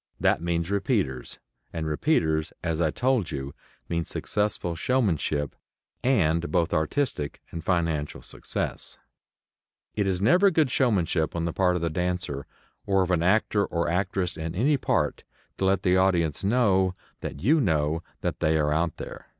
That 0.19 0.41
means 0.41 0.71
"repeaters," 0.71 1.37
and 1.71 1.85
repeaters, 1.85 2.51
as 2.63 2.81
I 2.81 2.89
told 2.89 3.29
you, 3.29 3.53
mean 3.87 4.03
successful 4.03 4.75
showmanship, 4.75 5.55
and 6.03 6.51
both 6.51 6.73
artistic 6.73 7.39
and 7.51 7.63
financial 7.63 8.23
success. 8.23 8.97
It 9.93 10.07
is 10.07 10.19
never 10.19 10.49
good 10.49 10.71
showmanship 10.71 11.35
on 11.35 11.45
the 11.45 11.53
part 11.53 11.75
of 11.75 11.83
the 11.83 11.91
dancer, 11.91 12.47
or 12.87 13.03
of 13.03 13.11
an 13.11 13.21
actor 13.21 13.63
or 13.63 13.87
actress 13.89 14.37
in 14.37 14.55
any 14.55 14.75
part, 14.75 15.23
to 15.59 15.65
let 15.65 15.83
the 15.83 15.97
audience 15.97 16.43
know 16.43 16.95
that 17.19 17.39
you 17.43 17.61
know 17.61 18.01
they 18.39 18.57
are 18.57 18.73
out 18.73 18.97
there. 18.97 19.27